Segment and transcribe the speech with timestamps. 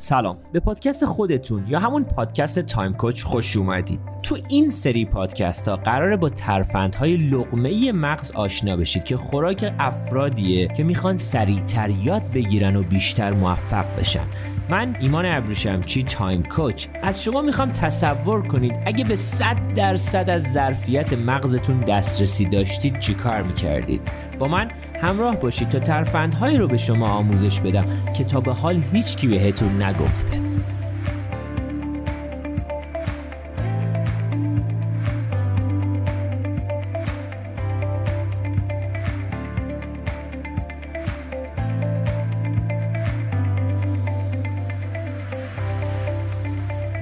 [0.00, 0.38] سلام.
[0.52, 4.00] به پادکست خودتون یا همون پادکست Time Coach خوش اومدید.
[4.22, 10.68] تو این سری پادکست ها قراره با ترفندهای لقمه مغز آشنا بشید که خوراک افرادیه
[10.68, 14.24] که می‌خوان سریعتر یاد بگیرن و بیشتر موفق بشن.
[14.70, 16.86] من ایمان ابریشمچی Time Coach.
[17.02, 23.42] از شما می‌خوام تصور کنید اگه به 100 درصد از ظرفیت مغزتون دسترسی داشتید چیکار
[23.42, 24.00] می‌کردید؟
[24.38, 24.70] با من
[25.00, 27.84] همراه باشید تا ترفندهایی رو به شما آموزش بدم
[28.16, 30.40] که تا به حال هیچکی بهتون نگفته.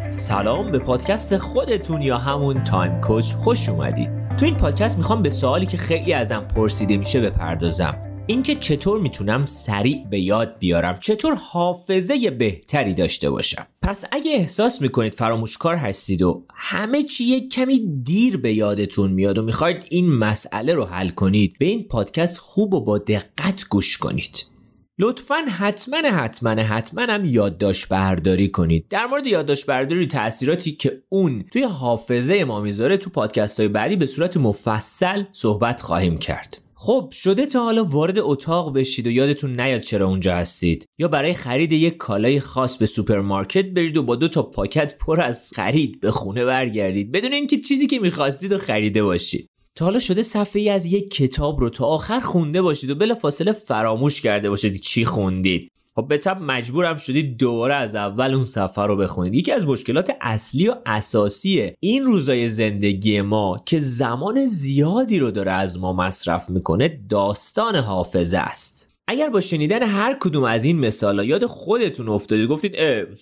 [0.08, 4.15] سلام به پادکست خودتون یا همون تایم کوچ خوش اومدید.
[4.38, 8.24] تو این پادکست می‌خوام به سوالی که خیلی ازم پرسیده میشه بپردازم.
[8.26, 14.82] اینکه چطور می‌تونم سریع به یاد بیارم؟ چطور حافظه بهتری داشته باشم؟ پس اگه احساس
[14.82, 20.14] می‌کنید فراموشکار هستید و همه چی یک کمی دیر به یادتون میاد و می‌خواید این
[20.14, 24.55] مسئله رو حل کنید به این پادکست خوب و با دقت گوش کنید.
[24.98, 28.88] لطفا حتما حتما حتما هم یادداشت برداری کنید.
[28.90, 33.96] در مورد یادداشت برداری تاثیراتی که اون توی حافظه ما می‌ذاره تو پادکست های بعدی
[33.96, 36.62] به صورت مفصل صحبت خواهیم کرد.
[36.74, 40.86] خب شده تا حالا وارد اتاق بشید و یادتون نیاد چرا اونجا هستید.
[40.98, 45.20] یا برای خرید یک کالای خاص به سوپرمارکت برید و با دو تا پاکت پر
[45.20, 47.12] از خرید به خونه برگردید.
[47.12, 49.50] بدون اینکه چیزی که می‌خواستید و خریده باشید.
[49.76, 53.14] تا حالا شده صفحه ای از یک کتاب رو تا آخر خونده باشید و بلا
[53.14, 55.70] فاصله فراموش کرده باشید چی خوندید.
[55.96, 59.34] خب به طب مجبورم شدید دوباره از اول اون صفحه رو بخونید.
[59.34, 65.52] یکی از مشکلات اصلی و اساسی این روزای زندگی ما که زمان زیادی رو داره
[65.52, 68.95] از ما مصرف می‌کنه داستان حافظه است.
[69.08, 72.76] اگر با شنیدن هر کدوم از این مثالا یاد خودتون افتادید گفتید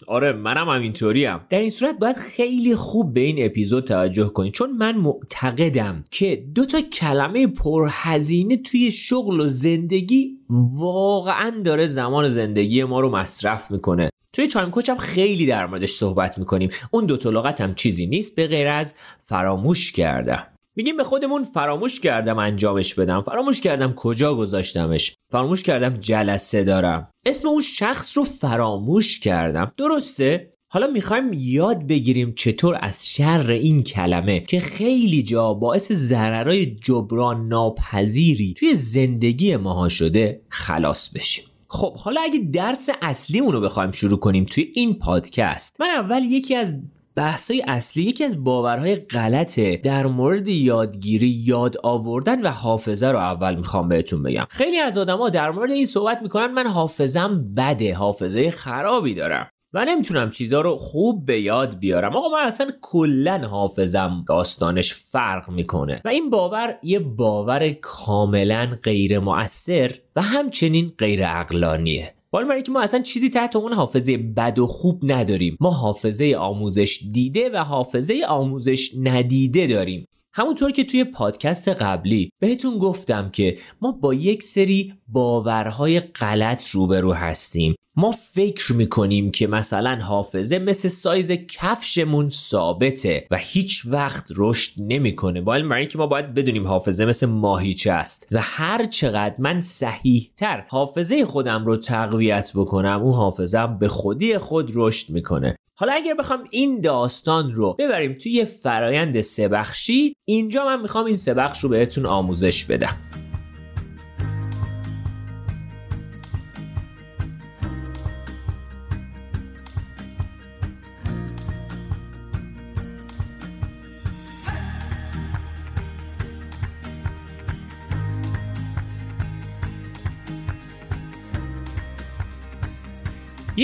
[0.06, 1.40] آره منم همینطوریم.
[1.50, 4.52] در این صورت باید خیلی خوب به این اپیزود توجه کنید.
[4.52, 10.38] چون من معتقدم که دو تا کلمه پرهزینه توی شغل و زندگی
[10.78, 14.10] واقعا داره زمان زندگی ما رو مصرف می‌کنه.
[14.32, 16.70] توی تایم کوچ هم خیلی در موردش صحبت می‌کنیم.
[16.90, 22.00] اون دو تا هم چیزی نیست به غیر از فراموش کردم میگیم به خودمون فراموش
[22.00, 23.20] کردم انجامش بدم.
[23.20, 25.16] فراموش کردم کجا گذاشتمش.
[25.32, 27.10] فراموش کردم جلسه دارم.
[27.26, 29.72] اسم اون شخص رو فراموش کردم.
[29.76, 36.66] درسته؟ حالا می‌خوایم یاد بگیریم چطور از شر این کلمه که خیلی جا باعث ضررهای
[36.66, 41.44] جبران ناپذیری توی زندگی ماها شده خلاص بشیم.
[41.68, 46.54] خب حالا اگه درس اصلیمون رو بخوایم شروع کنیم توی این پادکست من اول یکی
[46.54, 46.80] از
[47.16, 49.76] بحثای اصلی یکی از باورهای غلطه.
[49.76, 54.46] در مورد یادگیری یاد آوردن و حافظه رو اول می‌خوام بهتون بگم.
[54.50, 59.84] خیلی از آدما در مورد این صحبت می‌کنن من حافظم بده حافظه خرابی دارم و
[59.84, 62.16] نمی‌تونم چیزها رو خوب به یاد بیارم.
[62.16, 69.18] آقا من اصلا کلا حافظم داستانش فرق می‌کنه و این باور یه باور کاملا غیر
[69.18, 74.58] مؤثر و همچنین غیر عقلانیه حالا برای که ما اصلا چیزی تحت اون حافظه بد
[74.58, 75.56] و خوب نداریم.
[75.60, 80.06] ما حافظه آموزش دیده و حافظه آموزش ندیده داریم.
[80.32, 87.12] همونطور که توی پادکست قبلی بهتون گفتم که ما با یک سری باورهای غلط روبرو
[87.12, 87.74] هستیم.
[87.96, 95.40] ما فکر می‌کنیم که مثلا حافظه مثل سایز کفشمون ثابته و هیچ وقت رشد نمی‌کنه.
[95.40, 100.30] با برای اینکه ما باید بدونیم حافظه مثل ماهیچه است و هر چقدر من صحیح
[100.36, 105.56] تر حافظه خودم رو تقویت بکنم اون حافظم به خودی خود رشد می‌کنه.
[105.76, 111.64] حالا اگر بخوام این داستان رو ببریم توی فرایند سبخشی اینجا من می‌خوام این سبخش
[111.64, 112.96] رو بهتون آموزش بدم.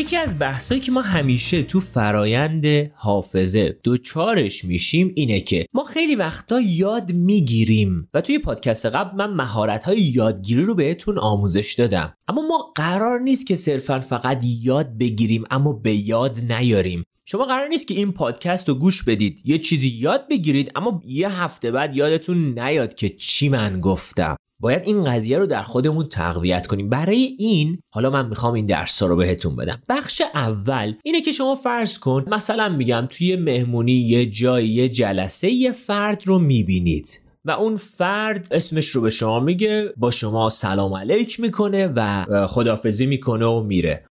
[0.00, 6.16] یکی از بحثایی که ما همیشه تو فرایند حافظه دوچارش میشیم اینه که ما خیلی
[6.16, 12.14] وقتا یاد می‌گیریم و توی پادکست قبل من مهارت های یادگیری رو بهتون آموزش دادم.
[12.28, 17.04] اما ما قرار نیست که صرفا فقط یاد بگیریم اما به یاد نیاریم.
[17.24, 19.40] شما قرار نیست که این پادکست رو گوش بدید.
[19.44, 24.36] یه چیزی یاد بگیرید اما یه هفته بعد یادتون نیاد که چی من گفتم.
[24.60, 26.88] باید این قضیه رو در خودمون تقویت کنیم.
[26.88, 29.82] برای این حالا من می‌خوام این درس رو بهتون بدم.
[29.88, 35.50] بخش اول اینه که شما فرض کن مثلا میگم توی مهمونی یه جایی یه جلسه
[35.50, 37.08] یه فرد رو می‌بینید
[37.44, 43.06] و اون فرد اسمش رو به شما میگه با شما سلام علیک می‌کنه و خدافزی
[43.06, 44.04] می‌کنه و میره.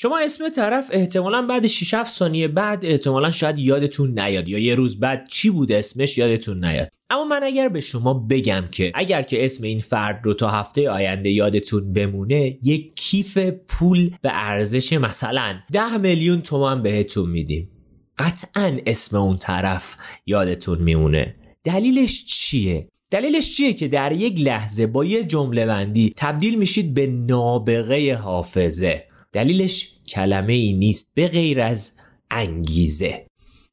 [0.00, 4.74] شما اسم طرف احتمالا بعد 6 7 ثانیه بعد احتمالا شاید یادتون نیاد یا یه
[4.74, 6.88] روز بعد چی بود اسمش یادتون نیاد.
[7.10, 10.90] اما من اگر به شما بگم که اگر که اسم این فرد رو تا هفته
[10.90, 17.70] آینده یادتون بمونه یک کیف پول به ارزش مثلا 10 میلیون تومان بهتون میدیم.
[18.18, 19.96] قطعا اسم اون طرف
[20.26, 21.34] یادتون میمونه.
[21.64, 27.06] دلیلش چیه؟ دلیلش چیه که در یک لحظه با یه جمله بندی تبدیل میشید به
[27.06, 31.98] نابغه حافظه؟ دلیلش کلمه ای نیست به غیر از
[32.30, 33.26] انگیزه.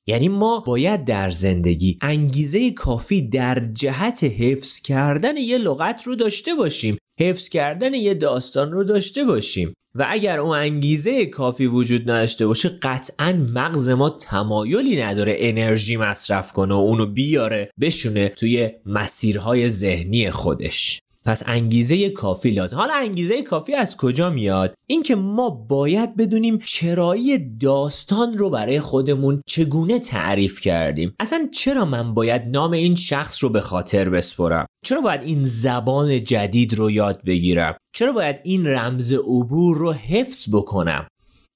[0.07, 6.56] یعنی ما باید در زندگی انگیزه کافی در جهت حفظ کردن یه لغت رو داشته
[6.56, 9.74] باشیم حفظ کردن یه داستان رو داشته باشیم.
[9.98, 16.54] و اگر اون انگیزه کافی وجود نداشته باشه قطعا مغز ما تمایلی نداره انرژی مصرف
[16.54, 21.00] کنه و اونو بیاره بشونه توی مسیرهای ذهنی خودش.
[21.25, 22.77] پس انگیزه کافی لازم.
[22.77, 29.42] حالا انگیزه کافی از کجا میاد؟ اینکه ما باید بدونیم چرایی داستان رو برای خودمون
[29.48, 31.16] چگونه تعریف کردیم.
[31.19, 36.24] اصلا چرا من باید نام این شخص رو به خاطر بسپرم؟ چرا باید این زبان
[36.24, 41.07] جدید رو یاد بگیرم؟ چرا باید این رمز عبور رو حفظ بکنم؟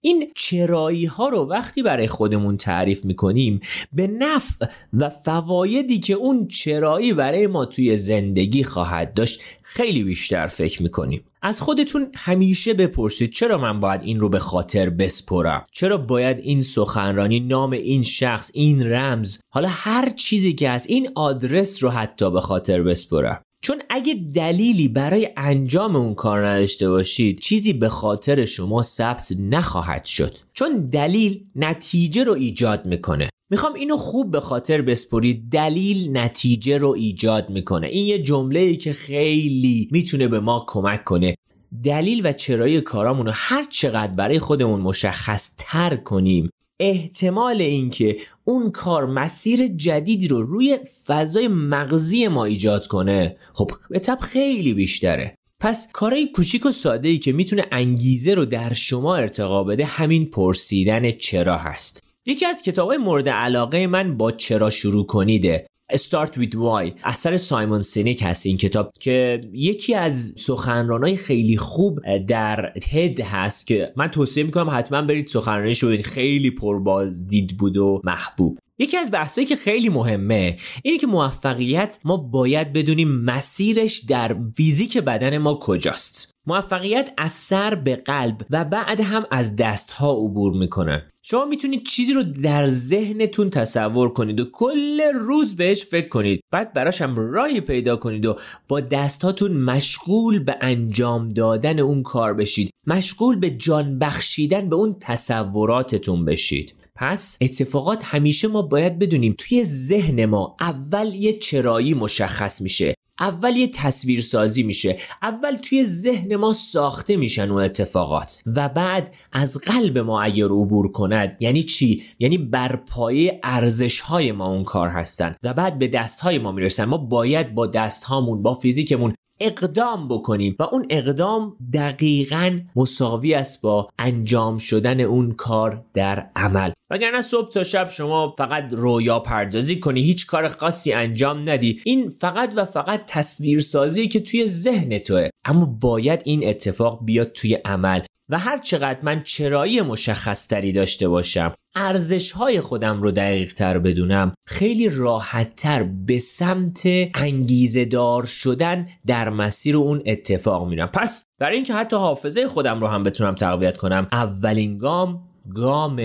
[0.01, 3.59] این چرایی ها رو وقتی برای خودمون تعریف می‌کنیم
[3.93, 10.47] به نفع و فوایدی که اون چرایی برای ما توی زندگی خواهد داشت خیلی بیشتر
[10.47, 11.23] فکر می‌کنیم.
[11.41, 16.61] از خودتون همیشه بپرسید چرا من باید این رو به خاطر بسپرم؟ چرا باید این
[16.61, 22.31] سخنرانی نام این شخص این رمز حالا هر چیزی که هست این آدرس رو حتی
[22.31, 28.45] به خاطر بسپرم؟ چون اگه دلیلی برای انجام اون کار نداشته باشید چیزی به خاطر
[28.45, 30.35] شما ثبت نخواهد شد.
[30.53, 33.29] چون دلیل نتیجه رو ایجاد می‌کنه.
[33.51, 35.49] می‌خوام اینو خوب به خاطر بسپرید.
[35.51, 37.87] دلیل نتیجه رو ایجاد می‌کنه.
[37.87, 41.35] این یه جمله ای که خیلی می‌تونه به ما کمک کنه.
[41.83, 48.71] دلیل و چرایی کارامون رو هر چقدر برای خودمون مشخص تر کنیم احتمال اینکه اون
[48.71, 53.37] کار مسیر جدیدی رو روی فضای مغزی ما ایجاد کنه.
[53.53, 55.35] خب به طب خیلی بیشتره.
[55.59, 60.25] پس کارهای کوچیک و ساده ای که می‌تونه انگیزه رو در شما ارتقا بده همین
[60.25, 62.03] پرسیدن چرا هست.
[62.25, 65.67] یکی از کتابهای مورد علاقه من با چرا شروع کنیده.
[65.93, 66.91] Start with Why.
[67.03, 73.67] اثر سایمون سینیک هست این کتاب که یکی از سخنرانای خیلی خوب در تد هست
[73.67, 78.59] که من توصیه می‌کنم حتما برید سخنرانیش رو خیلی پربازدید بود و محبوب.
[78.79, 84.97] یکی از بحثایی که خیلی مهمه اینه که موفقیت ما باید بدونیم مسیرش در فیزیک
[84.97, 86.31] بدن ما کجاست.
[86.47, 92.13] موفقیت از سر به قلب و بعد هم از دستها عبور می‌کنن شما می‌تونید چیزی
[92.13, 96.41] رو در ذهنتون تصور کنید و کل روز بهش فکر کنید.
[96.51, 98.35] بعد براش هم راهی پیدا کنید و
[98.67, 102.69] با دستاتون مشغول به انجام دادن اون کار بشید.
[102.87, 106.78] مشغول به جان بخشیدن به اون تصوراتتون بشید.
[106.99, 113.55] پس اتفاقات همیشه ما باید بدونیم توی ذهن ما اول یه چرایی مشخص میشه اول
[113.55, 119.57] یه تصویر سازی میشه اول توی ذهن ما ساخته میشن اون اتفاقات و بعد از
[119.57, 124.89] قلب ما اگر عبور کند یعنی چی؟ یعنی بر پایه ارزش های ما اون کار
[124.89, 126.85] هستن و بعد به دست های ما می‌رسن.
[126.85, 133.61] ما باید با دست هامون با فیزیکمون اقدام بکنیم و اون اقدام دقیقا مساوی است
[133.61, 136.71] با انجام شدن اون کار در عمل.
[136.91, 141.81] وگرنه صبح تا شب شما فقط رویا پردازی کنی هیچ کار خاصی انجام ندی.
[141.85, 145.29] این فقط و فقط تصویر سازی که توی ذهن توه.
[145.45, 148.01] اما باید این اتفاق بیاد توی عمل.
[148.29, 153.79] و هر چقدر من چرایی مشخص تری داشته باشم ارزش های خودم رو دقیق تر
[153.79, 156.83] بدونم خیلی راحت تر به سمت
[157.15, 160.87] انگیزه دار شدن در مسیر اون اتفاق میرم.
[160.87, 165.23] پس برای اینکه حتی حافظه خودم رو هم بتونم تقویت کنم اولین گام
[165.55, 166.01] گام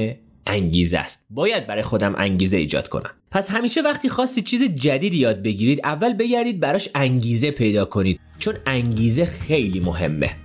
[0.46, 1.26] انگیزه است.
[1.30, 3.10] باید برای خودم انگیزه ایجاد کنم.
[3.30, 8.54] پس همیشه وقتی خواستی چیز جدیدی یاد بگیرید اول بگردید براش انگیزه پیدا کنید چون
[8.66, 10.43] انگیزه خیلی مهمه.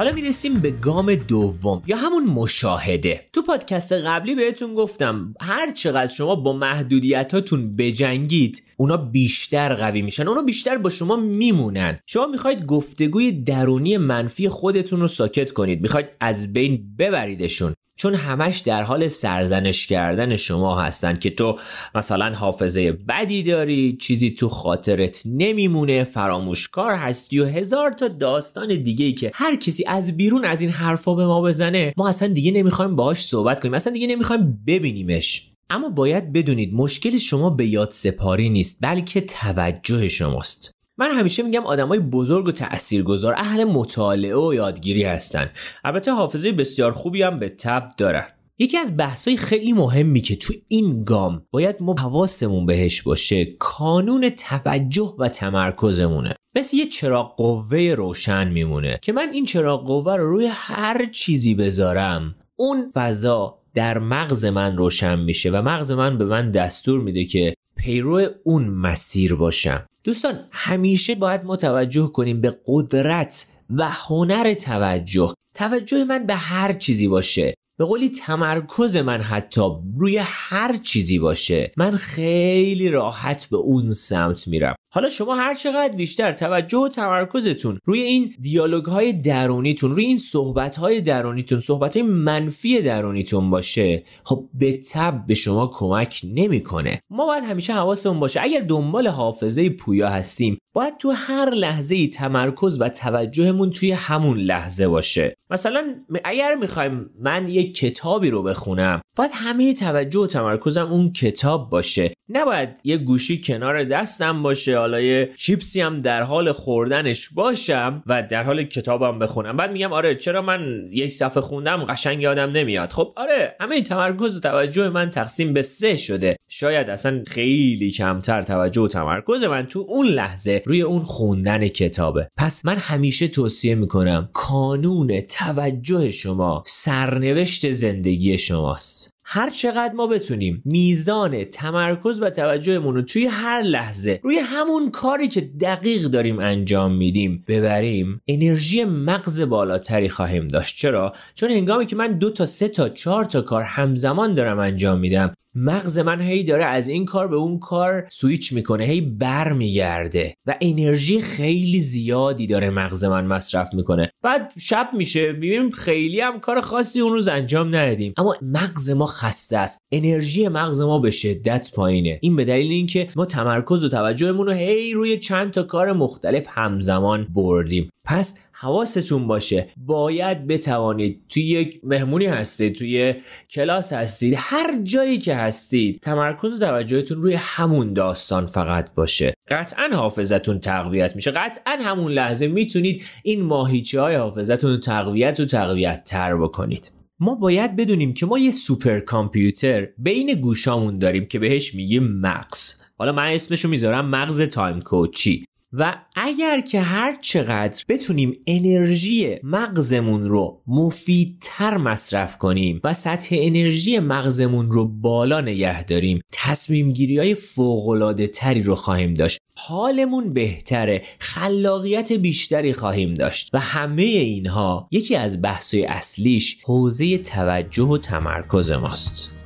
[0.00, 3.28] حالا می‌رسیم به گام دوم یا همون مشاهده.
[3.32, 10.28] تو پادکست قبلی بهتون گفتم هر چقدر شما با محدودیتاتون بجنگید اونا بیشتر قوی میشن
[10.28, 11.98] اونا بیشتر با شما میمونن.
[12.06, 15.82] شما می‌خواید گفتگوی درونی منفی خودتون رو ساکت کنید.
[15.82, 17.74] می‌خواید از بین ببریدشون.
[18.00, 21.58] چون همش در حال سرزنش کردن شما هستن که تو
[21.94, 29.04] مثلا حافظه بدی داری چیزی تو خاطرت نمیمونه فراموشکار هستی و هزار تا داستان دیگه
[29.04, 32.52] ای که هر کسی از بیرون از این حرفا به ما بزنه ما اصلا دیگه
[32.52, 35.52] نمی‌خوایم باهاش صحبت کنیم اصلا دیگه نمی‌خوایم ببینیمش.
[35.70, 40.70] اما باید بدونید مشکل شما به یاد سپاری نیست بلکه توجه شماست.
[40.98, 45.46] من همیشه میگم آدمای بزرگ و تاثیرگذار اهل مطالعه و یادگیری هستن.
[45.84, 48.26] البته حافظه بسیار خوبی هم به تب دارن.
[48.62, 54.30] یکی از بحثای خیلی مهمی که تو این گام باید ما حواسمون بهش باشه کانون
[54.30, 56.34] توجه و تمرکزمونه.
[56.56, 61.54] مثل یه چراغ قوه روشن میمونه که من این چراغ قوه رو روی هر چیزی
[61.54, 67.24] بذارم اون فضا در مغز من روشن میشه و مغز من به من دستور میده
[67.24, 69.86] که پیرو اون مسیر باشم.
[70.04, 75.34] دوستان همیشه باید متوجه کنیم به قدرت و هنر توجه.
[75.54, 77.54] توجه من به هر چیزی باشه.
[77.80, 79.60] به قولی تمرکز من حتی
[79.98, 84.74] روی هر چیزی باشه من خیلی راحت به اون سمت میرم.
[84.92, 90.18] حالا شما هر چقدر بیشتر توجه و تمرکزتون روی این دیالوگ های درونیتون روی این
[90.18, 97.00] صحبت های درونیتون صحبت های منفی درونیتون باشه خب به تب به شما کمک نمی‌کنه.
[97.10, 98.40] ما باید همیشه حواسمون باشه.
[98.42, 104.38] اگر دنبال حافظه پویا هستیم باید تو هر لحظه ای تمرکز و توجهمون توی همون
[104.38, 105.34] لحظه باشه.
[105.50, 111.70] مثلا اگر می‌خوایم من یک کتابی رو بخونم باید همه توجه و تمرکزم اون کتاب
[111.70, 112.12] باشه.
[112.28, 118.22] نباید یه گوشی کنار دستم باشه حالا یه چیپسی هم در حال خوردنش باشم و
[118.22, 119.56] در حال کتابم بخونم.
[119.56, 122.92] بعد میگم آره چرا من یک صفحه خوندم قشنگ یادم نمیاد.
[122.92, 126.36] خب آره همه تمرکز و توجه من تقسیم به سه شده.
[126.48, 132.28] شاید اصلا خیلی کمتر توجه و تمرکز من تو اون لحظه روی اون خوندن کتابه.
[132.36, 139.10] پس من همیشه توصیه می‌کنم کانون توجه شما سرنوشت زندگی شماست.
[139.32, 145.28] هر چقدر ما بتونیم میزان تمرکز و توجهمون رو توی هر لحظه روی همون کاری
[145.28, 150.76] که دقیق داریم انجام میدیم ببریم انرژی مغز بالاتری خواهیم داشت.
[150.76, 154.98] چرا؟ چون هنگامی که من دو تا سه تا چهار تا کار همزمان دارم انجام
[154.98, 159.52] میدم مغز من هی داره از این کار به اون کار سویچ می‌کنه هی بر
[159.52, 164.12] میگرده و انرژی خیلی زیادی داره مغز من مصرف می‌کنه.
[164.22, 168.14] بعد شب میشه ببینیم خیلی هم کار خاصی اون روز انجام ندادیم.
[168.16, 169.82] اما مغز ما خسته است.
[169.92, 172.18] انرژی مغز ما به شدت پایینه.
[172.22, 176.46] این به دلیل اینکه ما تمرکز و توجهمون رو هی روی چند تا کار مختلف
[176.48, 177.90] همزمان بردیم.
[178.04, 183.14] پس حواستون باشه باید بتوانید توی یک مهمونی هستید توی
[183.50, 189.34] کلاس هستید هر جایی که هستید تمرکز و توجهتون روی همون داستان فقط باشه.
[189.48, 191.30] قطعا حافظتون تقویت میشه.
[191.30, 196.92] قطعا همون لحظه می‌تونید این ماهیچه های حافظتون تقویت و تقویت تر بکنید.
[197.20, 202.80] ما باید بدونیم که ما یه سوپر کامپیوتر بین گوشامون داریم که بهش میگیم مغز.
[202.98, 209.36] حالا من اسمشو می‌ذارم مغز Time Coach ی و اگر که هر چقدر بتونیم انرژی
[209.42, 217.18] مغزمون رو مفیدتر مصرف کنیم و سطح انرژی مغزمون رو بالا نگه داریم تصمیم گیری
[217.18, 219.40] های فوق‌العاده تری رو خواهیم داشت.
[219.56, 227.84] حالمون بهتره خلاقیت بیشتری خواهیم داشت و همه اینها یکی از بحثای اصلیش حوزه توجه
[227.84, 229.39] و تمرکز ماست.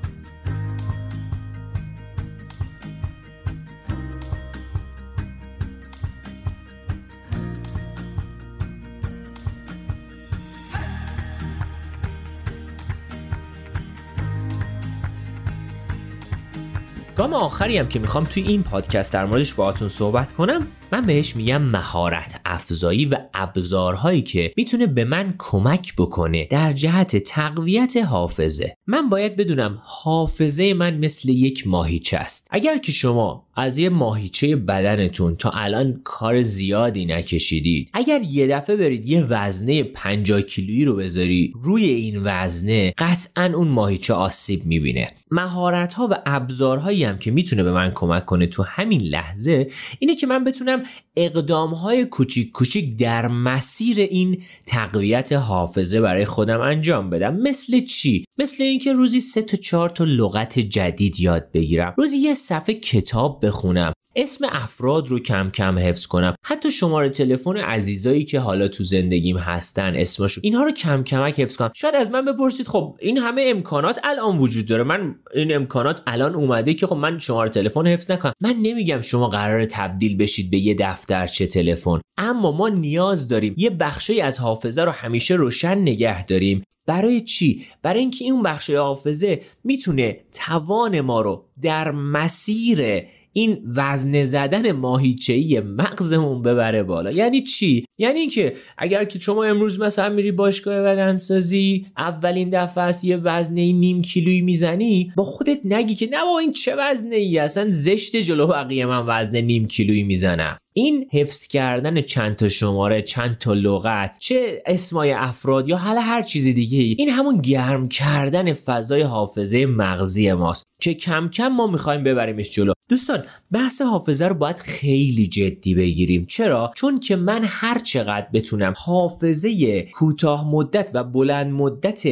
[17.16, 21.36] گام آخری هم که می‌خوام توی این پادکست در موردش باهاتون صحبت کنم من بهش
[21.36, 28.76] میگم مهارت افزایی و ابزارهایی که می‌تونه به من کمک بکنه در جهت تقویت حافظه.
[28.86, 32.48] من باید بدونم حافظه من مثل یک ماهیچه است.
[32.50, 38.76] اگر که شما از یه ماهیچه بدنتون تا الان کار زیادی نکشیدید اگر یه دفعه
[38.76, 45.12] برید یه وزنه 50 کیلویی رو بذاری روی این وزنه قطعا اون ماهیچه آسیب می‌بینه.
[45.30, 50.16] مهارت ها و ابزارهایی هم که می‌تونه به من کمک کنه تو همین لحظه اینه
[50.16, 50.73] که من بتونم
[51.16, 57.36] اقدام های کوچیک کوچیک در مسیر این تقویت حافظه برای خودم انجام بدم.
[57.36, 61.94] مثل چی؟ مثل اینکه روزی سه تا چهار تا لغت جدید یاد بگیرم.
[61.98, 63.92] روزی یه صفحه کتاب بخونم.
[64.16, 66.34] اسم افراد رو کم کم حفظ کنم.
[66.44, 71.56] حتی شماره تلفن عزیزایی که حالا تو زندگیم هستن اسمشو اینها رو کم کمک حفظ
[71.56, 71.70] کنم.
[71.74, 74.82] شاید از من بپرسید خب این همه امکانات الان وجود داره.
[74.82, 78.32] من این امکانات الان اومده که خب من شماره تلفن حفظ نکنم.
[78.40, 83.70] من نمیگم شما قرار تبدیل بشید به یه دفترچه تلفن اما ما نیاز داریم یه
[83.70, 86.64] بخشی از حافظه رو همیشه روشن نگه داریم.
[86.86, 93.04] برای چی؟ برای اینکه این بخش حافظه می‌تونه توان ما رو در مسیر
[93.36, 97.10] این وزن زدن ماهیچه‌ای مغزمون ببره بالا.
[97.10, 103.04] یعنی چی؟ یعنی اینکه اگر که شما امروز مثلا میری باشگاه بدنسازی اولین دفعه است
[103.04, 107.38] یه وزنه نیم کیلویی می‌زنی با خودت نگی که نه با این چه وزنه ای
[107.38, 110.58] اصلا زشت جلو بقیه من وزن نیم کیلویی می‌زنم.
[110.76, 116.22] این حفظ کردن چند تا شماره چند تا لغت چه اسمای افراد یا حالا هر
[116.22, 122.04] چیزی دیگه این همون گرم کردن فضای حافظه مغزی ماست که کم کم ما می‌خوایم
[122.04, 122.72] ببریمش جلو.
[122.94, 126.26] دوستان بحث حافظه رو باید خیلی جدی بگیریم.
[126.26, 132.04] چرا؟ چون که من هر چقدر بتونم حافظه کوتاه مدت و بلند مدت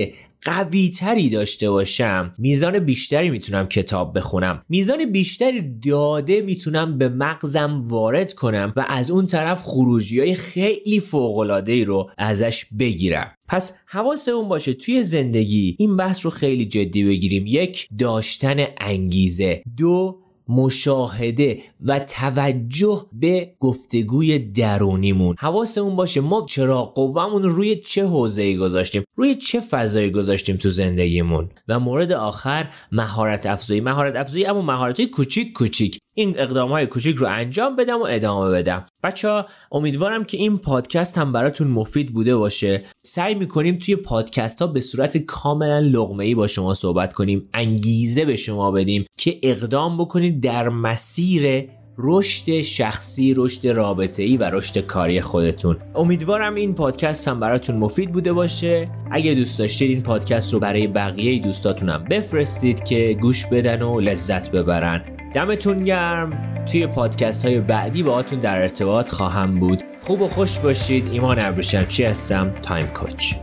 [0.44, 4.62] قوی تری داشته باشم میزان بیشتری می‌تونم کتاب بخونم.
[4.68, 11.00] میزان بیشتری داده می‌تونم به مغزم وارد کنم و از اون طرف خروجی های خیلی
[11.00, 13.34] فوقلاده رو ازش بگیرم.
[13.48, 17.44] پس حواسمون باشه توی زندگی این بحث رو خیلی جدی بگیریم.
[17.46, 19.62] یک داشتن انگیزه.
[19.76, 20.18] دو
[20.48, 25.36] مشاهده و توجه به گفتگوی درونیمون.
[25.38, 31.50] حواسمون باشه ما چرا قوامون روی چه حوزه‌ای گذاشتیم؟ روی چه فضایی گذاشتیم تو زندگیمون؟
[31.68, 33.80] و مورد آخر مهارت افزایی.
[33.80, 35.98] مهارت افزایی اما مهارت کوچیک کوچیک.
[36.14, 38.86] این اقدام های کوچیک رو انجام بدم و ادامه بدم.
[39.02, 42.84] بچه ها امیدوارم که این پادکست هم براتون مفید بوده باشه.
[43.02, 47.48] سعی می‌کنیم توی پادکست ها به صورت کاملا لغمه ای با شما صحبت کنیم.
[47.54, 51.68] انگیزه به شما بدیم که اقدام بکنید در مسیر
[51.98, 55.76] رشد شخصی، رشد رابطه ای و رشد کاری خودتون.
[55.94, 58.88] امیدوارم این پادکست هم براتون مفید بوده باشه.
[59.10, 64.50] اگه دوست داشتید این پادکست رو برای بقیه دوستاتونم بفرستید که گوش بدن و لذت
[64.50, 65.02] ببرن.
[65.34, 71.08] دمتون گرم توی پادکست های بعدی باهاتون در ارتباط خواهم بود خوب و خوش باشید
[71.12, 73.34] ایمان ابروشمچی هستم تایم کوچ